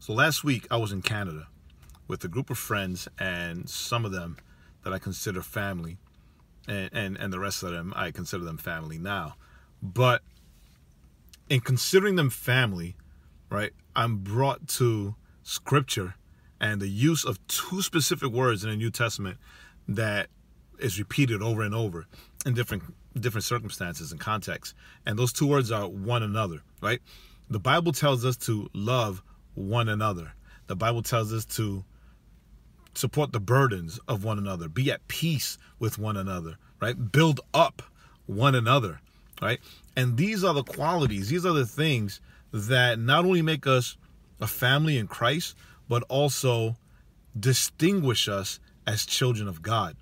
So 0.00 0.14
last 0.14 0.42
week 0.42 0.66
I 0.70 0.78
was 0.78 0.92
in 0.92 1.02
Canada 1.02 1.46
with 2.08 2.24
a 2.24 2.28
group 2.28 2.48
of 2.48 2.56
friends 2.56 3.06
and 3.18 3.68
some 3.68 4.06
of 4.06 4.12
them 4.12 4.38
that 4.82 4.94
I 4.94 4.98
consider 4.98 5.42
family, 5.42 5.98
and, 6.66 6.88
and, 6.94 7.16
and 7.18 7.30
the 7.30 7.38
rest 7.38 7.62
of 7.62 7.72
them 7.72 7.92
I 7.94 8.10
consider 8.10 8.42
them 8.42 8.56
family 8.56 8.96
now. 8.96 9.34
But 9.82 10.22
in 11.50 11.60
considering 11.60 12.16
them 12.16 12.30
family, 12.30 12.96
right, 13.50 13.72
I'm 13.94 14.16
brought 14.16 14.68
to 14.68 15.16
scripture 15.42 16.14
and 16.58 16.80
the 16.80 16.88
use 16.88 17.26
of 17.26 17.46
two 17.46 17.82
specific 17.82 18.30
words 18.30 18.64
in 18.64 18.70
the 18.70 18.76
New 18.76 18.90
Testament 18.90 19.36
that 19.86 20.28
is 20.78 20.98
repeated 20.98 21.42
over 21.42 21.60
and 21.60 21.74
over 21.74 22.06
in 22.46 22.54
different 22.54 22.84
different 23.20 23.44
circumstances 23.44 24.12
and 24.12 24.20
contexts. 24.20 24.74
And 25.04 25.18
those 25.18 25.34
two 25.34 25.46
words 25.46 25.70
are 25.70 25.86
one 25.86 26.22
another, 26.22 26.62
right? 26.80 27.02
The 27.50 27.60
Bible 27.60 27.92
tells 27.92 28.24
us 28.24 28.38
to 28.38 28.70
love 28.72 29.22
one 29.54 29.88
another. 29.88 30.34
The 30.66 30.76
Bible 30.76 31.02
tells 31.02 31.32
us 31.32 31.44
to 31.56 31.84
support 32.94 33.32
the 33.32 33.40
burdens 33.40 33.98
of 34.08 34.24
one 34.24 34.38
another, 34.38 34.68
be 34.68 34.90
at 34.90 35.06
peace 35.08 35.58
with 35.78 35.98
one 35.98 36.16
another, 36.16 36.56
right? 36.80 37.12
Build 37.12 37.40
up 37.54 37.82
one 38.26 38.54
another, 38.54 39.00
right? 39.40 39.60
And 39.96 40.16
these 40.16 40.44
are 40.44 40.54
the 40.54 40.62
qualities, 40.62 41.28
these 41.28 41.46
are 41.46 41.52
the 41.52 41.66
things 41.66 42.20
that 42.52 42.98
not 42.98 43.24
only 43.24 43.42
make 43.42 43.66
us 43.66 43.96
a 44.40 44.46
family 44.46 44.98
in 44.98 45.06
Christ, 45.06 45.54
but 45.88 46.02
also 46.08 46.76
distinguish 47.38 48.28
us 48.28 48.58
as 48.86 49.06
children 49.06 49.46
of 49.48 49.62
God, 49.62 49.96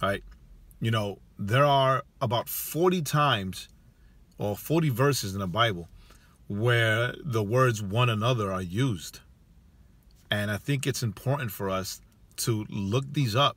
right? 0.00 0.24
You 0.80 0.90
know, 0.90 1.18
there 1.38 1.64
are 1.64 2.02
about 2.20 2.48
40 2.48 3.02
times 3.02 3.68
or 4.38 4.56
40 4.56 4.88
verses 4.88 5.34
in 5.34 5.40
the 5.40 5.46
Bible 5.46 5.88
where 6.48 7.14
the 7.24 7.42
words 7.42 7.82
one 7.82 8.08
another 8.08 8.52
are 8.52 8.62
used. 8.62 9.20
And 10.30 10.50
I 10.50 10.56
think 10.56 10.86
it's 10.86 11.02
important 11.02 11.50
for 11.50 11.70
us 11.70 12.00
to 12.36 12.66
look 12.68 13.04
these 13.12 13.36
up 13.36 13.56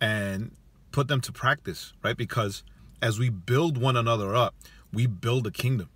and 0.00 0.52
put 0.90 1.08
them 1.08 1.20
to 1.22 1.32
practice, 1.32 1.92
right? 2.02 2.16
Because 2.16 2.62
as 3.00 3.18
we 3.18 3.30
build 3.30 3.78
one 3.78 3.96
another 3.96 4.34
up, 4.34 4.54
we 4.92 5.06
build 5.06 5.46
a 5.46 5.50
kingdom, 5.50 5.88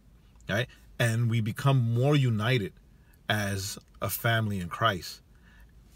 right? 0.48 0.66
And 0.98 1.28
we 1.28 1.40
become 1.40 1.78
more 1.94 2.16
united 2.16 2.72
as 3.28 3.78
a 4.00 4.08
family 4.08 4.60
in 4.60 4.68
Christ. 4.68 5.20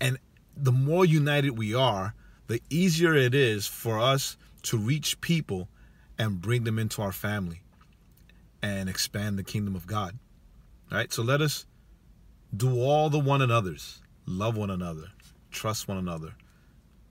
And 0.00 0.19
the 0.56 0.72
more 0.72 1.04
united 1.04 1.56
we 1.56 1.74
are, 1.74 2.14
the 2.48 2.60
easier 2.69 3.14
it 3.14 3.34
is 3.34 3.66
for 3.66 3.98
us 3.98 4.36
to 4.62 4.76
reach 4.76 5.20
people 5.20 5.69
and 6.19 6.41
bring 6.41 6.64
them 6.64 6.78
into 6.78 7.00
our 7.00 7.12
family 7.12 7.62
and 8.62 8.89
expand 8.89 9.39
the 9.39 9.42
kingdom 9.42 9.75
of 9.75 9.86
God. 9.86 10.19
All 10.91 10.98
right, 10.98 11.12
so 11.12 11.22
let 11.22 11.41
us 11.41 11.66
do 12.56 12.80
all 12.80 13.11
the 13.11 13.19
one 13.19 13.42
another's, 13.42 14.00
love 14.27 14.56
one 14.56 14.70
another, 14.70 15.06
trust 15.50 15.89
one 15.89 15.98
another. 15.98 16.34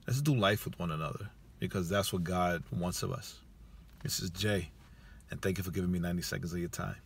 Let's 0.06 0.20
do 0.20 0.34
life 0.34 0.64
with 0.64 0.78
one 0.78 0.90
another 0.90 1.30
because 1.58 1.88
that's 1.88 2.12
what 2.12 2.24
God 2.24 2.62
wants 2.72 3.02
of 3.02 3.12
us. 3.12 3.38
This 4.02 4.20
is 4.20 4.30
Jay, 4.30 4.70
and 5.30 5.40
thank 5.40 5.58
you 5.58 5.64
for 5.64 5.70
giving 5.70 5.92
me 5.92 5.98
90 5.98 6.22
seconds 6.22 6.52
of 6.52 6.58
your 6.58 6.68
time. 6.68 6.96